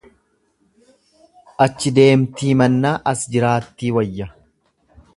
Achi 1.65 1.93
deemtii 1.99 2.57
mannaa 2.63 2.97
as 3.13 3.25
jiraattii 3.37 3.97
wayya. 3.99 4.33